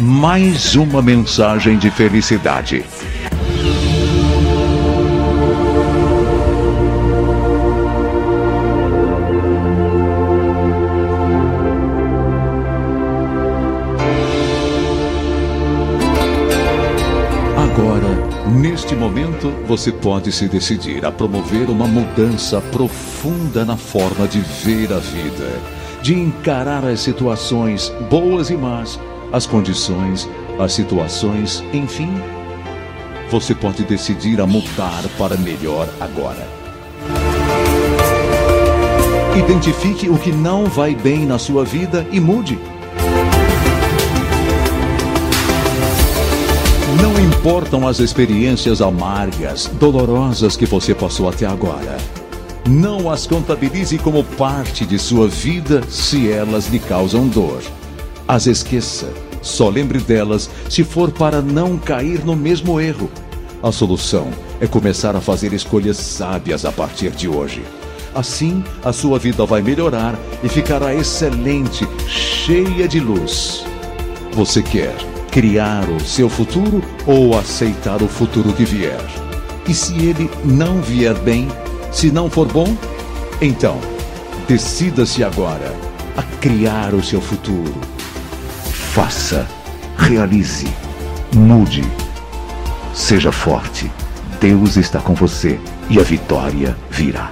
mais 0.00 0.74
uma 0.74 1.00
mensagem 1.00 1.78
de 1.78 1.90
felicidade. 1.90 2.84
Agora, 17.56 18.48
neste 18.60 18.96
momento, 18.96 19.50
você 19.66 19.92
pode 19.92 20.32
se 20.32 20.48
decidir 20.48 21.04
a 21.04 21.12
promover 21.12 21.70
uma 21.70 21.86
mudança 21.86 22.60
profunda 22.60 23.64
na 23.64 23.76
forma 23.76 24.26
de 24.26 24.40
ver 24.40 24.92
a 24.92 24.98
vida, 24.98 25.60
de 26.02 26.14
encarar 26.14 26.84
as 26.84 27.00
situações 27.00 27.90
boas 28.10 28.50
e 28.50 28.56
más 28.56 28.98
as 29.34 29.46
condições, 29.46 30.28
as 30.60 30.72
situações, 30.72 31.60
enfim. 31.72 32.08
Você 33.32 33.52
pode 33.52 33.82
decidir 33.82 34.40
a 34.40 34.46
mudar 34.46 35.02
para 35.18 35.36
melhor 35.36 35.88
agora. 36.00 36.48
Identifique 39.36 40.08
o 40.08 40.16
que 40.16 40.30
não 40.30 40.66
vai 40.66 40.94
bem 40.94 41.26
na 41.26 41.36
sua 41.36 41.64
vida 41.64 42.06
e 42.12 42.20
mude. 42.20 42.56
Não 47.02 47.20
importam 47.20 47.88
as 47.88 47.98
experiências 47.98 48.80
amargas, 48.80 49.66
dolorosas 49.80 50.56
que 50.56 50.64
você 50.64 50.94
passou 50.94 51.28
até 51.28 51.44
agora. 51.44 51.96
Não 52.68 53.10
as 53.10 53.26
contabilize 53.26 53.98
como 53.98 54.22
parte 54.22 54.86
de 54.86 54.96
sua 54.96 55.26
vida 55.26 55.82
se 55.88 56.30
elas 56.30 56.68
lhe 56.68 56.78
causam 56.78 57.26
dor. 57.26 57.60
As 58.26 58.46
esqueça 58.46 59.12
só 59.42 59.68
lembre 59.68 59.98
delas 59.98 60.48
se 60.70 60.82
for 60.82 61.10
para 61.10 61.42
não 61.42 61.76
cair 61.76 62.24
no 62.24 62.34
mesmo 62.34 62.80
erro. 62.80 63.10
A 63.62 63.70
solução 63.70 64.28
é 64.60 64.66
começar 64.66 65.14
a 65.14 65.20
fazer 65.20 65.52
escolhas 65.52 65.98
sábias 65.98 66.64
a 66.64 66.72
partir 66.72 67.10
de 67.10 67.28
hoje. 67.28 67.62
Assim, 68.14 68.64
a 68.82 68.92
sua 68.92 69.18
vida 69.18 69.44
vai 69.44 69.60
melhorar 69.60 70.18
e 70.42 70.48
ficará 70.48 70.94
excelente, 70.94 71.86
cheia 72.08 72.88
de 72.88 72.98
luz. 72.98 73.66
Você 74.32 74.62
quer 74.62 74.96
criar 75.30 75.86
o 75.90 76.00
seu 76.00 76.30
futuro 76.30 76.82
ou 77.06 77.38
aceitar 77.38 78.02
o 78.02 78.08
futuro 78.08 78.54
que 78.54 78.64
vier? 78.64 79.04
E 79.68 79.74
se 79.74 79.94
ele 79.98 80.30
não 80.44 80.80
vier 80.80 81.14
bem, 81.14 81.48
se 81.92 82.10
não 82.10 82.30
for 82.30 82.46
bom, 82.46 82.74
então 83.42 83.78
decida-se 84.48 85.22
agora 85.22 85.74
a 86.16 86.22
criar 86.38 86.94
o 86.94 87.02
seu 87.02 87.20
futuro 87.20 87.74
Faça, 88.94 89.44
realize, 89.98 90.68
mude. 91.34 91.82
Seja 92.94 93.32
forte. 93.32 93.90
Deus 94.40 94.76
está 94.76 95.00
com 95.00 95.14
você 95.14 95.58
e 95.90 95.98
a 95.98 96.02
vitória 96.04 96.76
virá. 96.92 97.28